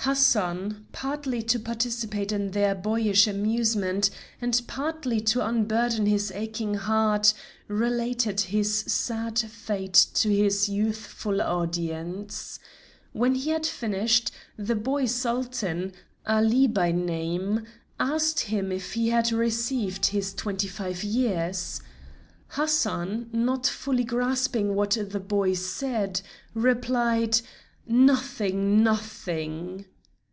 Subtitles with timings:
[0.00, 4.08] Hassan, partly to participate in their boyish amusement,
[4.40, 7.34] and partly to unburden his aching heart,
[7.66, 12.60] related his sad fate to his youthful audience.
[13.14, 15.92] When he had finished, the boy Sultan,
[16.24, 17.64] Ali by name,
[17.98, 21.80] asked him if he had received his twenty five years.
[22.50, 26.20] Hassan, not fully grasping what the boy said,
[26.54, 27.40] replied:
[27.88, 28.84] "Nothing!
[28.84, 29.86] Nothing!"